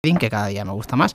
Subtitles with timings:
[0.00, 1.14] Que cada día me gusta más.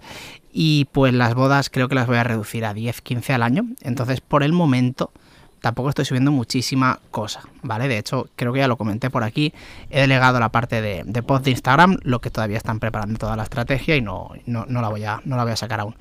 [0.52, 3.66] Y pues las bodas creo que las voy a reducir a 10, 15 al año.
[3.82, 5.12] Entonces, por el momento,
[5.60, 7.88] tampoco estoy subiendo muchísima cosa, ¿vale?
[7.88, 9.54] De hecho, creo que ya lo comenté por aquí.
[9.90, 13.36] He delegado la parte de, de post de Instagram, lo que todavía están preparando toda
[13.36, 15.96] la estrategia y no, no, no, la, voy a, no la voy a sacar aún.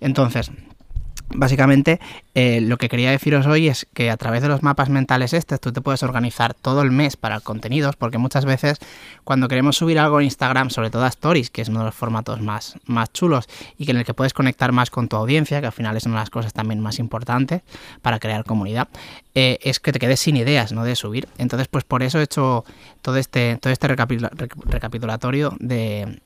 [0.00, 0.50] Entonces,
[1.34, 1.98] Básicamente,
[2.34, 5.60] eh, lo que quería deciros hoy es que a través de los mapas mentales estos
[5.60, 8.78] tú te puedes organizar todo el mes para contenidos, porque muchas veces
[9.24, 11.94] cuando queremos subir algo en Instagram, sobre todo a Stories, que es uno de los
[11.94, 15.60] formatos más, más chulos y que en el que puedes conectar más con tu audiencia,
[15.60, 17.62] que al final es una de las cosas también más importantes
[18.02, 18.88] para crear comunidad,
[19.34, 20.84] eh, es que te quedes sin ideas, ¿no?
[20.84, 21.28] De subir.
[21.38, 22.64] Entonces, pues por eso he hecho
[23.02, 26.20] todo este, todo este recapitulatorio de,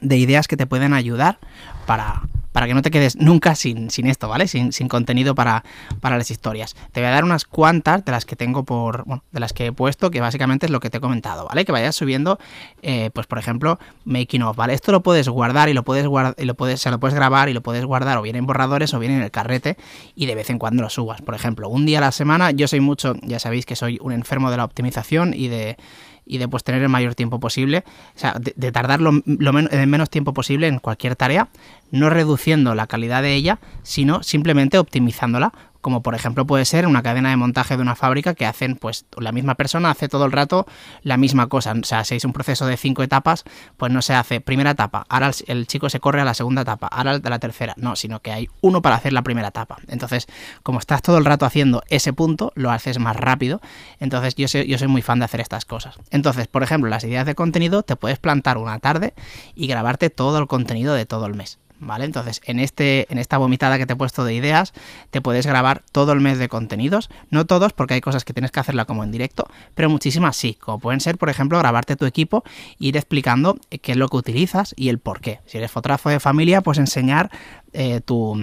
[0.00, 1.38] de ideas que te pueden ayudar
[1.86, 2.22] para
[2.52, 4.46] para que no te quedes nunca sin, sin esto, ¿vale?
[4.46, 5.64] Sin, sin contenido para,
[6.00, 6.76] para, las historias.
[6.92, 9.66] Te voy a dar unas cuantas de las que tengo por, bueno, de las que
[9.66, 11.64] he puesto, que básicamente es lo que te he comentado, ¿vale?
[11.64, 12.38] Que vayas subiendo,
[12.82, 14.74] eh, pues por ejemplo, making of, ¿vale?
[14.74, 17.54] Esto lo puedes guardar y lo puedes guardar, y lo puedes, lo puedes grabar y
[17.54, 19.76] lo puedes guardar o bien en borradores o bien en el carrete
[20.14, 21.22] y de vez en cuando lo subas.
[21.22, 24.12] Por ejemplo, un día a la semana, yo soy mucho, ya sabéis que soy un
[24.12, 25.78] enfermo de la optimización y de
[26.24, 27.84] y de pues, tener el mayor tiempo posible,
[28.14, 31.48] o sea, de, tardar lo, el menos tiempo posible en cualquier tarea,
[31.90, 37.02] no reduciendo la calidad de ella, sino simplemente optimizándola como por ejemplo puede ser una
[37.02, 40.32] cadena de montaje de una fábrica que hacen, pues la misma persona hace todo el
[40.32, 40.66] rato
[41.02, 41.72] la misma cosa.
[41.72, 43.44] O sea, si es un proceso de cinco etapas,
[43.76, 46.86] pues no se hace primera etapa, ahora el, chico se corre a la segunda etapa,
[46.86, 47.74] ahora a la tercera.
[47.76, 49.78] No, sino que hay uno para hacer la primera etapa.
[49.88, 50.26] Entonces,
[50.62, 53.60] como estás todo el rato haciendo ese punto, lo haces más rápido.
[53.98, 55.96] Entonces, yo soy, yo soy muy fan de hacer estas cosas.
[56.10, 59.14] Entonces, por ejemplo, las ideas de contenido, te puedes plantar una tarde
[59.54, 61.58] y grabarte todo el contenido de todo el mes.
[61.82, 62.04] ¿Vale?
[62.04, 64.72] Entonces, en, este, en esta vomitada que te he puesto de ideas,
[65.10, 67.10] te puedes grabar todo el mes de contenidos.
[67.30, 70.54] No todos, porque hay cosas que tienes que hacerla como en directo, pero muchísimas sí.
[70.54, 72.44] Como pueden ser, por ejemplo, grabarte tu equipo
[72.80, 75.40] e ir explicando qué es lo que utilizas y el por qué.
[75.46, 77.30] Si eres fotógrafo de familia, pues enseñar
[77.72, 78.36] eh, tu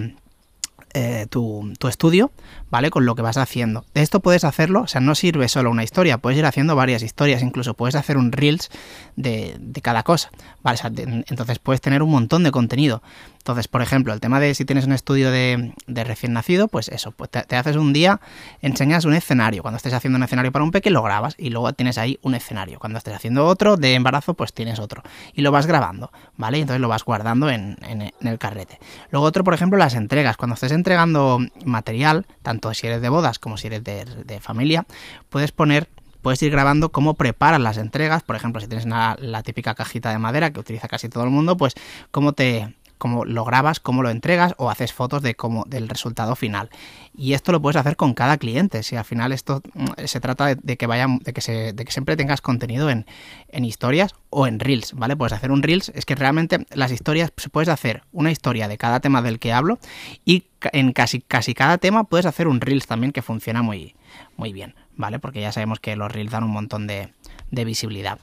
[0.92, 2.32] eh, tu, estudio,
[2.68, 2.90] ¿vale?
[2.90, 3.84] Con lo que vas haciendo.
[3.94, 7.04] De esto puedes hacerlo, o sea, no sirve solo una historia, puedes ir haciendo varias
[7.04, 8.70] historias, incluso puedes hacer un reels
[9.14, 10.32] de, cada cosa,
[10.62, 10.80] ¿vale?
[11.28, 13.02] entonces puedes tener un montón de contenido.
[13.40, 17.10] Entonces, por ejemplo, el tema de si tienes un estudio de, recién nacido, pues eso,
[17.12, 18.20] pues te, haces un día,
[18.60, 19.62] enseñas un escenario.
[19.62, 22.34] Cuando estés haciendo un escenario para un peque, lo grabas y luego tienes ahí un
[22.34, 22.78] escenario.
[22.78, 25.02] Cuando estés haciendo otro de embarazo, pues tienes otro.
[25.32, 26.60] Y lo vas grabando, ¿vale?
[26.60, 27.78] Entonces lo vas guardando en,
[28.20, 28.78] el carrete.
[29.10, 30.36] Luego otro, por ejemplo, las entregas.
[30.36, 34.84] Cuando estés entregando material, tanto si eres de bodas como si eres de, de familia,
[35.30, 35.88] puedes poner
[36.20, 38.22] puedes ir grabando cómo preparas las entregas.
[38.22, 41.56] Por ejemplo, si tienes la típica cajita de madera que utiliza casi todo el mundo,
[41.56, 41.72] pues
[42.10, 46.36] cómo te, cómo lo grabas, cómo lo entregas o haces fotos de cómo, del resultado
[46.36, 46.68] final.
[47.16, 48.84] Y esto lo puedes hacer con cada cliente.
[48.84, 51.90] Si al final esto mm, se trata de, que vaya, de que, se, de que
[51.90, 53.06] siempre tengas contenido en,
[53.48, 55.16] en, historias o en reels, ¿vale?
[55.16, 59.00] Puedes hacer un reels, es que realmente las historias, puedes hacer una historia de cada
[59.00, 59.78] tema del que hablo
[60.24, 63.96] y en casi, casi cada tema puedes hacer un reels también que funciona muy,
[64.36, 65.18] muy bien, ¿vale?
[65.18, 67.12] Porque ya sabemos que los reels dan un montón de,
[67.50, 68.18] de visibilidad.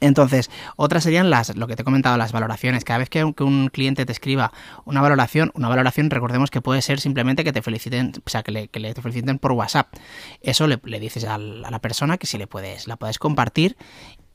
[0.00, 2.84] Entonces, otras serían las, lo que te he comentado, las valoraciones.
[2.84, 4.52] Cada vez que un, cliente te escriba
[4.84, 8.52] una valoración, una valoración, recordemos que puede ser simplemente que te feliciten, o sea, que
[8.52, 9.94] le, le feliciten por WhatsApp.
[10.40, 13.76] Eso le, dices a la, persona que si le puedes, la puedes compartir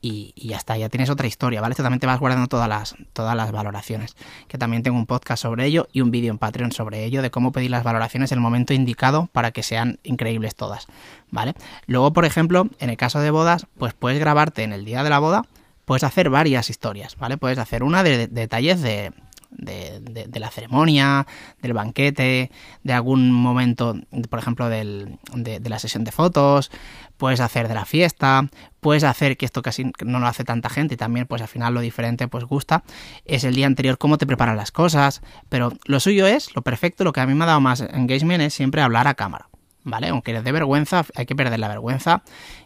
[0.04, 1.72] y, está, ya tienes otra historia, ¿vale?
[1.72, 4.16] Esto también te vas guardando todas las, todas las valoraciones,
[4.48, 7.30] que también tengo un podcast sobre ello y un vídeo en Patreon sobre ello, de
[7.30, 10.88] cómo pedir las valoraciones en el momento indicado para que sean increíbles todas,
[11.30, 11.54] ¿vale?
[11.86, 15.10] Luego, por ejemplo, en el caso de bodas, pues puedes grabarte en el día de
[15.10, 15.46] la boda,
[15.84, 17.36] puedes hacer varias historias, ¿vale?
[17.36, 19.12] Puedes hacer una de, detalles de,
[19.52, 21.26] de, la ceremonia,
[21.60, 22.50] del banquete,
[22.82, 23.96] de algún momento,
[24.28, 26.70] por ejemplo, del, de, la sesión de fotos,
[27.16, 28.48] puedes hacer de la fiesta,
[28.80, 31.74] puedes hacer, que esto casi no lo hace tanta gente y también pues al final
[31.74, 32.82] lo diferente pues gusta,
[33.24, 37.04] es el día anterior cómo te preparan las cosas, pero lo suyo es, lo perfecto,
[37.04, 39.48] lo que a mí me ha dado más engagement es siempre hablar a cámara.
[39.84, 40.10] ¿Vale?
[40.10, 42.22] Aunque les dé vergüenza, hay que perder la vergüenza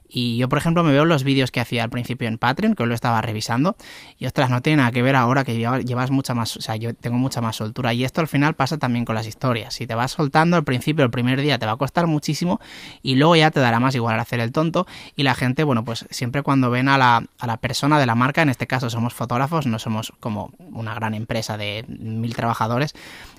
[0.09, 2.83] y yo, por ejemplo, me veo los vídeos que hacía al principio en Patreon, que
[2.83, 3.77] hoy lo estaba revisando,
[4.19, 6.95] y ostras, no tiene nada que ver ahora que llevas mucha más, o sea, yo
[6.95, 7.93] tengo mucha más soltura.
[7.95, 9.75] Y esto al final pasa también con las historias.
[9.75, 12.61] Si te vas soltando al principio, el primer día te va a costar muchísimo,
[13.03, 14.87] y luego ya te dará más igual hacer el tonto.
[15.17, 18.15] Y la gente, bueno, pues siempre cuando ven a la, a la persona de la
[18.15, 22.95] marca, en este caso somos fotógrafos, no somos como una gran empresa de mil trabajadores,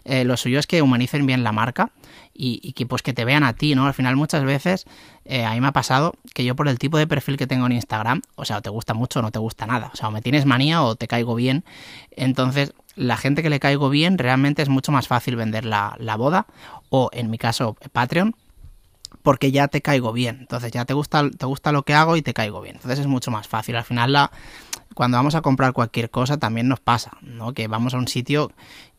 [0.07, 1.91] eh, lo suyo es que humanicen bien la marca
[2.33, 3.87] y, que pues que te vean a ti, ¿no?
[3.87, 4.85] Al final muchas veces
[5.25, 7.65] eh, a mí me ha pasado que yo por el tipo de perfil que tengo
[7.65, 10.09] en Instagram, o sea, o te gusta mucho o no te gusta nada, o sea,
[10.09, 11.63] o me tienes manía o te caigo bien,
[12.11, 16.17] entonces la gente que le caigo bien realmente es mucho más fácil vender la, la
[16.17, 16.47] boda
[16.89, 18.35] o en mi caso Patreon
[19.23, 22.21] porque ya te caigo bien, entonces ya te gusta, te gusta lo que hago y
[22.21, 24.31] te caigo bien, entonces es mucho más fácil, al final la
[24.93, 27.53] cuando vamos a comprar cualquier cosa también nos pasa, ¿no?
[27.53, 28.51] Que vamos a un sitio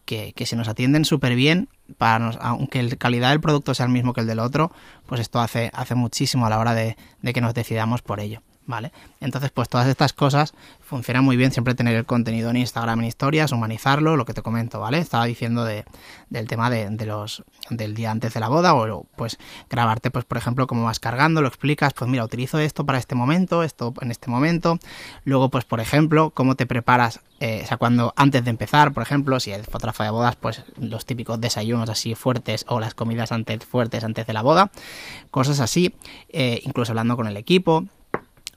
[0.09, 1.69] que, se nos atienden súper bien,
[1.99, 4.73] para aunque la calidad del producto sea el mismo que el del otro,
[5.07, 6.97] pues esto hace, hace muchísimo a la hora de
[7.35, 8.43] que nos decidamos por ello.
[8.69, 8.93] ¿Vale?
[9.21, 13.07] Entonces, pues todas estas cosas funcionan muy bien, siempre tener el contenido en Instagram en
[13.07, 14.99] historias, humanizarlo, lo que te comento, ¿vale?
[14.99, 15.85] Estaba diciendo de,
[16.29, 19.39] del tema de, los del día antes de la boda, o pues
[19.71, 23.15] grabarte, pues, por ejemplo, cómo vas cargando, lo explicas, pues mira, utilizo esto para este
[23.15, 24.79] momento, esto en este momento.
[25.25, 29.03] Luego, pues, por ejemplo, cómo te preparas, eh, o sea, cuando antes de empezar, por
[29.03, 33.33] ejemplo, si eres fotógrafo de bodas, pues los típicos desayunos así fuertes o las comidas
[33.33, 34.71] antes fuertes antes de la boda,
[35.31, 35.95] cosas así,
[36.29, 37.87] eh, incluso hablando con el equipo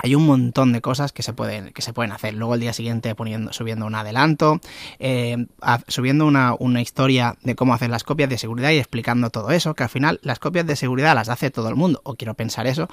[0.04, 2.34] hay un montón de cosas que se pueden, que se pueden hacer.
[2.34, 3.16] Luego el día siguiente
[3.52, 4.60] subiendo un adelanto,
[5.00, 5.46] eh,
[5.88, 9.76] subiendo una, una, historia de cómo hacer las copias de seguridad y explicando todo eso,
[9.76, 12.66] que al final las copias de seguridad las hace todo el mundo, o quiero pensar
[12.66, 12.88] eso,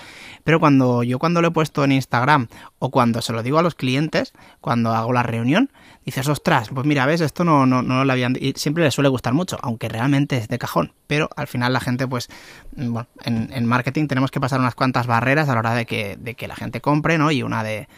[0.44, 3.62] pero cuando yo cuando lo he puesto en Instagram o cuando se lo digo a
[3.62, 5.70] los clientes, cuando hago la reunión,
[6.08, 8.34] dices, ostras, pues mira, ves, esto no, no, no lo habían...
[8.40, 10.92] Y siempre les suele gustar mucho, aunque realmente es de cajón.
[11.06, 12.28] Pero al final la gente, pues,
[12.76, 16.16] mm, bueno, en, marketing tenemos que pasar unas cuantas barreras a la hora de que,
[16.18, 17.30] de que la gente compre, ¿no?
[17.30, 17.88] Y una de,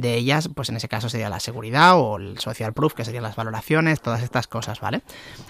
[0.00, 3.34] ellas, pues en ese caso sería la seguridad o el social proof, que serían las
[3.34, 5.02] valoraciones, todas estas cosas, ¿vale?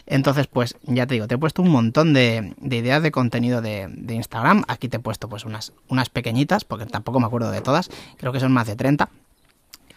[0.07, 3.61] Entonces, pues ya te digo, te he puesto un montón de, de ideas de contenido
[3.61, 4.65] de, de, Instagram.
[4.69, 8.33] Aquí te he puesto pues unas, unas pequeñitas, porque tampoco me acuerdo de todas, creo
[8.33, 9.11] que son más de 30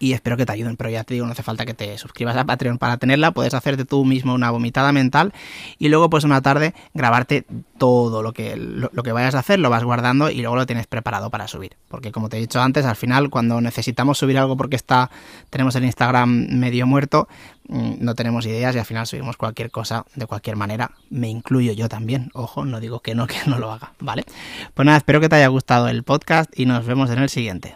[0.01, 0.75] y espero que te ayuden.
[0.75, 3.53] Pero ya te digo, no hace falta que te suscribas a Patreon para tenerla, puedes
[3.53, 5.31] hacerte tú mismo una vomitada mental
[5.77, 7.46] y luego pues una tarde grabarte
[7.77, 10.88] todo lo que, lo, que vayas a hacer, lo vas guardando y luego lo tienes
[10.88, 11.77] preparado para subir.
[11.88, 15.12] Porque como te he dicho antes, al final cuando necesitamos subir algo porque está
[15.51, 17.27] tenemos el Instagram medio muerto,
[17.70, 20.91] mm, no tenemos ideas y al final subimos cualquier cosa de cualquier manera.
[21.12, 22.31] Me incluyo yo también.
[22.34, 24.25] Ojo, no digo que no, que no lo haga, ¿vale?
[24.74, 27.75] Pues nada, espero que te haya gustado el podcast y nos vemos en el siguiente.